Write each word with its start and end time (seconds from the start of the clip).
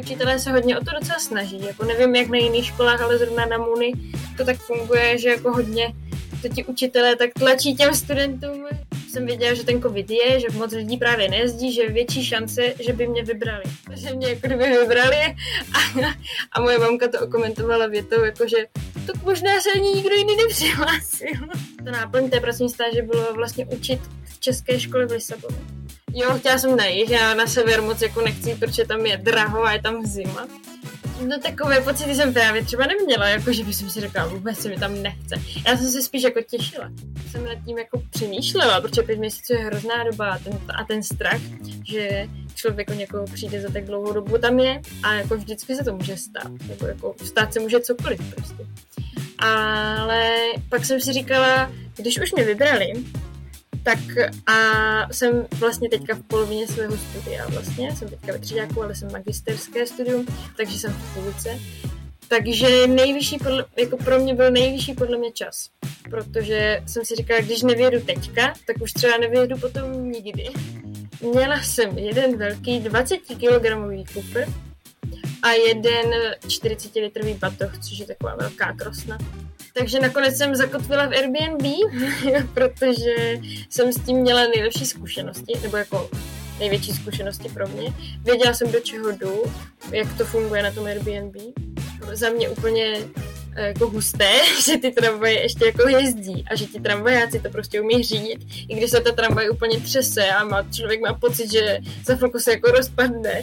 Učitelé 0.00 0.38
se 0.38 0.52
hodně 0.52 0.78
o 0.78 0.84
to 0.84 0.90
docela 1.00 1.18
snaží. 1.18 1.66
Jako 1.66 1.84
nevím, 1.84 2.14
jak 2.14 2.28
na 2.28 2.38
jiných 2.38 2.66
školách, 2.66 3.00
ale 3.00 3.18
zrovna 3.18 3.46
na 3.46 3.58
Muni 3.58 3.92
to 4.36 4.44
tak 4.44 4.56
funguje, 4.56 5.18
že 5.18 5.28
jako 5.28 5.52
hodně 5.52 5.94
to 6.42 6.54
ti 6.54 6.64
učitelé 6.64 7.16
tak 7.16 7.30
tlačí 7.32 7.76
těm 7.76 7.94
studentům. 7.94 8.66
Jsem 9.08 9.26
věděla, 9.26 9.54
že 9.54 9.64
ten 9.64 9.82
covid 9.82 10.10
je, 10.10 10.40
že 10.40 10.46
moc 10.56 10.72
lidí 10.72 10.96
právě 10.96 11.28
nejezdí, 11.28 11.72
že 11.72 11.88
větší 11.88 12.24
šance, 12.24 12.74
že 12.80 12.92
by 12.92 13.06
mě 13.06 13.22
vybrali. 13.22 13.64
Že 13.94 14.14
mě 14.14 14.28
jako 14.28 14.46
kdyby 14.46 14.64
vybrali 14.64 15.16
a, 15.16 16.00
a 16.52 16.60
moje 16.60 16.78
mamka 16.78 17.08
to 17.08 17.20
okomentovala 17.20 17.86
větou, 17.86 18.24
jako 18.24 18.48
že 18.48 18.56
to 19.06 19.12
možná 19.22 19.60
se 19.60 19.70
ani 19.72 19.90
nikdo 19.90 20.14
jiný 20.14 20.36
nepřihlásil. 20.36 21.48
To 21.84 21.90
náplň 21.90 22.30
té 22.30 22.40
pracovní 22.40 22.70
stáže 22.70 23.02
bylo 23.02 23.34
vlastně 23.34 23.66
učit 23.66 24.00
v 24.24 24.40
české 24.40 24.80
škole 24.80 25.06
v 25.06 25.10
Lisabonu. 25.10 25.56
Jo, 26.14 26.38
chtěla 26.38 26.58
jsem 26.58 26.76
najít, 26.76 27.10
já 27.10 27.34
na 27.34 27.46
sever 27.46 27.82
moc 27.82 28.02
jako 28.02 28.20
nechci, 28.20 28.54
protože 28.54 28.84
tam 28.84 29.06
je 29.06 29.16
draho 29.16 29.64
a 29.64 29.72
je 29.72 29.82
tam 29.82 30.06
zima. 30.06 30.46
No 31.26 31.38
takové 31.38 31.80
pocity 31.80 32.14
jsem 32.14 32.34
právě 32.34 32.64
třeba 32.64 32.84
neměla, 32.86 33.28
jako 33.28 33.52
že 33.52 33.64
bych 33.64 33.76
si 33.76 34.00
řekla, 34.00 34.26
vůbec 34.26 34.58
se 34.58 34.68
mi 34.68 34.76
tam 34.76 35.02
nechce. 35.02 35.36
Já 35.66 35.76
jsem 35.76 35.86
se 35.86 36.02
spíš 36.02 36.22
jako 36.22 36.40
těšila. 36.42 36.90
Jsem 37.34 37.44
nad 37.44 37.58
tím 37.66 37.78
jako 37.78 38.02
přemýšlela, 38.10 38.80
protože 38.80 39.02
pět 39.02 39.18
měsíců 39.18 39.52
je 39.52 39.58
hrozná 39.58 40.04
doba 40.04 40.32
a 40.32 40.38
ten, 40.38 40.60
a 40.74 40.84
ten 40.84 41.02
strach, 41.02 41.40
že 41.84 42.28
člověk 42.54 42.90
o 42.90 42.94
někoho 42.94 43.24
přijde 43.24 43.60
za 43.60 43.72
tak 43.72 43.84
dlouhou 43.84 44.12
dobu 44.12 44.38
tam 44.38 44.58
je 44.58 44.80
a 45.02 45.14
jako 45.14 45.36
vždycky 45.36 45.76
se 45.76 45.84
to 45.84 45.96
může 45.96 46.16
stát. 46.16 46.50
Nebo 46.68 46.86
jako 46.86 47.14
stát 47.24 47.52
se 47.52 47.60
může 47.60 47.80
cokoliv 47.80 48.34
prostě. 48.34 48.66
Ale 49.38 50.36
pak 50.68 50.84
jsem 50.84 51.00
si 51.00 51.12
říkala, 51.12 51.72
když 51.96 52.20
už 52.20 52.32
mě 52.32 52.44
vybrali, 52.44 52.92
tak 53.82 53.98
a 54.46 55.12
jsem 55.12 55.46
vlastně 55.58 55.88
teďka 55.88 56.14
v 56.14 56.22
polovině 56.22 56.68
svého 56.68 56.96
studia 56.96 57.48
vlastně, 57.48 57.96
jsem 57.96 58.08
teďka 58.08 58.32
ve 58.32 58.38
třiďáku, 58.38 58.82
ale 58.82 58.94
jsem 58.94 59.12
magisterské 59.12 59.86
studium, 59.86 60.26
takže 60.56 60.78
jsem 60.78 60.92
v 60.92 61.14
půlce. 61.14 61.58
Takže 62.28 62.86
nejvyšší, 62.86 63.38
podle, 63.38 63.64
jako 63.76 63.96
pro 63.96 64.18
mě 64.18 64.34
byl 64.34 64.50
nejvyšší 64.50 64.94
podle 64.94 65.18
mě 65.18 65.32
čas, 65.32 65.70
protože 66.10 66.82
jsem 66.86 67.04
si 67.04 67.14
říkala, 67.14 67.40
když 67.40 67.62
nevědu 67.62 68.00
teďka, 68.00 68.54
tak 68.66 68.76
už 68.82 68.92
třeba 68.92 69.16
nevědu 69.16 69.58
potom 69.58 70.10
nikdy. 70.10 70.48
Měla 71.34 71.62
jsem 71.62 71.98
jeden 71.98 72.38
velký 72.38 72.80
20 72.80 73.16
kg 73.16 73.66
kufr 74.14 74.44
a 75.42 75.50
jeden 75.50 76.12
40 76.48 76.94
litrový 76.94 77.34
batoh, 77.34 77.78
což 77.78 77.98
je 77.98 78.06
taková 78.06 78.36
velká 78.36 78.72
krosna. 78.72 79.18
Takže 79.74 80.00
nakonec 80.00 80.36
jsem 80.36 80.54
zakotvila 80.54 81.06
v 81.06 81.12
Airbnb, 81.12 81.66
protože 82.54 83.40
jsem 83.70 83.92
s 83.92 84.00
tím 84.00 84.16
měla 84.16 84.40
nejlepší 84.40 84.86
zkušenosti, 84.86 85.52
nebo 85.62 85.76
jako 85.76 86.10
největší 86.58 86.92
zkušenosti 86.92 87.48
pro 87.48 87.68
mě. 87.68 87.92
Věděla 88.20 88.54
jsem, 88.54 88.72
do 88.72 88.80
čeho 88.80 89.10
jdu, 89.10 89.42
jak 89.90 90.16
to 90.18 90.24
funguje 90.24 90.62
na 90.62 90.70
tom 90.70 90.86
Airbnb. 90.86 91.36
Za 92.12 92.30
mě 92.30 92.48
úplně 92.48 92.96
jako 93.56 93.90
husté, 93.90 94.30
že 94.66 94.76
ty 94.76 94.90
tramvaje 94.90 95.42
ještě 95.42 95.66
jako 95.66 95.88
jezdí 95.88 96.44
a 96.50 96.54
že 96.54 96.66
ti 96.66 96.80
tramvajáci 96.80 97.40
to 97.40 97.50
prostě 97.50 97.80
umí 97.80 98.02
řídit, 98.02 98.38
i 98.68 98.76
když 98.76 98.90
se 98.90 99.00
ta 99.00 99.12
tramvaj 99.12 99.50
úplně 99.50 99.80
třese 99.80 100.26
a 100.26 100.44
má, 100.44 100.62
člověk 100.62 101.00
má 101.00 101.14
pocit, 101.14 101.52
že 101.52 101.78
za 102.04 102.16
chvilku 102.16 102.38
se 102.38 102.50
jako 102.50 102.70
rozpadne 102.70 103.42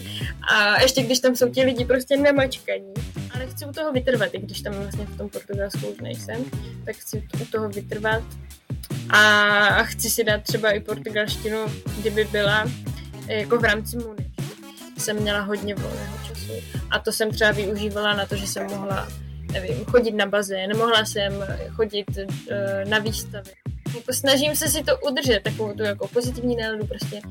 a 0.54 0.82
ještě 0.82 1.04
když 1.04 1.20
tam 1.20 1.36
jsou 1.36 1.50
ti 1.50 1.64
lidi 1.64 1.86
prostě 1.86 2.18
nemačkaní. 2.18 2.94
Ale 3.36 3.48
chci 3.48 3.66
u 3.66 3.72
toho 3.72 3.92
vytrvat, 3.92 4.30
i 4.34 4.40
když 4.40 4.62
tam 4.62 4.74
vlastně 4.74 5.06
v 5.06 5.18
tom 5.18 5.30
Portugalsku 5.30 5.88
už 5.88 6.00
nejsem, 6.02 6.46
tak 6.86 6.96
chci 6.96 7.28
u 7.42 7.46
toho 7.46 7.70
vytrvat 7.70 8.24
a 9.10 9.84
chci 9.84 10.10
si 10.10 10.24
dát 10.24 10.44
třeba 10.44 10.72
i 10.72 10.80
portugalštinu, 10.80 11.58
kdyby 12.00 12.26
byla 12.26 12.72
eh, 13.28 13.40
jako 13.40 13.58
v 13.58 13.64
rámci 13.64 13.98
Muny. 13.98 14.32
Jsem 14.98 15.18
měla 15.18 15.42
hodně 15.42 15.76
volného 15.76 16.18
času 16.28 16.54
a 16.92 17.00
to 17.00 17.12
jsem 17.12 17.32
třeba 17.32 17.52
využívala 17.52 18.14
na 18.14 18.26
to, 18.26 18.36
že 18.36 18.48
jsem 18.48 18.68
mohla 18.68 19.08
nevím, 19.52 19.86
chodit 19.86 20.12
na 20.12 20.26
bazén, 20.26 20.78
mohla 20.78 21.06
jsem 21.06 21.34
chodit 21.70 22.08
uh, 22.18 22.90
na 22.90 23.00
výstavy. 23.00 23.52
Jako 23.96 24.14
snažím 24.14 24.56
se 24.56 24.68
si 24.68 24.84
to 24.84 24.98
udržet, 24.98 25.44
takovou 25.44 25.74
tu 25.74 25.84
jako 25.84 26.08
pozitivní 26.08 26.56
náladu, 26.56 26.88
prostě 26.88 27.22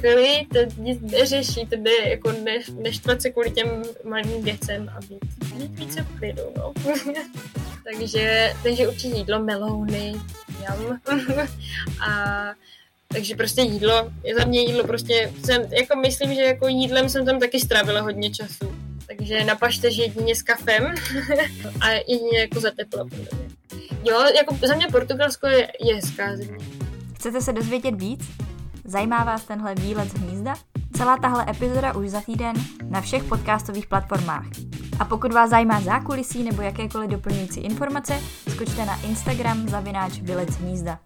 klid, 0.00 0.76
nic 0.76 1.00
neřeší, 1.00 1.60
jde 1.70 1.90
jako 2.04 2.32
ne, 2.32 2.58
neštvat 2.82 3.22
se 3.22 3.30
kvůli 3.30 3.50
těm 3.50 3.82
malým 4.04 4.42
věcem 4.42 4.88
a 4.88 5.00
být, 5.00 5.54
být 5.54 5.78
více 5.78 6.02
v 6.02 6.18
klidu, 6.18 6.42
no. 6.56 6.72
takže, 7.84 8.52
takže 8.62 8.88
určitě 8.88 9.16
jídlo, 9.16 9.44
melouny, 9.44 10.14
jam. 10.62 11.00
a 12.08 12.54
takže 13.08 13.36
prostě 13.36 13.62
jídlo, 13.62 14.12
za 14.38 14.44
mě 14.44 14.60
jídlo 14.60 14.84
prostě, 14.84 15.32
jsem, 15.44 15.62
jako 15.62 15.96
myslím, 15.96 16.34
že 16.34 16.40
jako 16.40 16.68
jídlem 16.68 17.08
jsem 17.08 17.26
tam 17.26 17.40
taky 17.40 17.60
strávila 17.60 18.00
hodně 18.00 18.30
času 18.30 18.81
takže 19.22 19.44
napašte, 19.44 19.90
že 19.90 20.02
jedině 20.02 20.34
s 20.34 20.42
kafem 20.42 20.94
a 21.80 21.88
jedině 21.88 22.40
jako 22.40 22.60
za 22.60 22.70
teplo. 22.70 23.08
Jo, 24.04 24.24
jako 24.36 24.56
za 24.66 24.74
mě 24.74 24.86
Portugalsko 24.92 25.46
je, 25.46 25.68
je 25.80 25.94
hezká 25.94 26.36
země. 26.36 26.58
Chcete 27.14 27.40
se 27.40 27.52
dozvědět 27.52 27.94
víc? 27.94 28.30
Zajímá 28.84 29.24
vás 29.24 29.44
tenhle 29.44 29.74
výlet 29.74 30.08
z 30.08 30.14
hnízda? 30.14 30.54
Celá 30.96 31.16
tahle 31.16 31.46
epizoda 31.50 31.94
už 31.94 32.08
za 32.08 32.20
týden 32.20 32.56
na 32.88 33.00
všech 33.00 33.24
podcastových 33.24 33.86
platformách. 33.86 34.46
A 34.98 35.04
pokud 35.04 35.32
vás 35.32 35.50
zajímá 35.50 35.80
zákulisí 35.80 36.42
nebo 36.42 36.62
jakékoliv 36.62 37.10
doplňující 37.10 37.60
informace, 37.60 38.20
skočte 38.48 38.84
na 38.84 39.02
Instagram 39.02 39.68
zavináč 39.68 40.20
Vylec 40.20 40.50
hnízda. 40.50 40.98